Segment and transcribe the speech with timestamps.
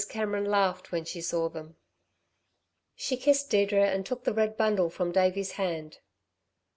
[0.09, 1.75] Cameron laughed when she saw them.
[2.95, 5.99] She kissed Deirdre and took the red bundle from Davey's hand.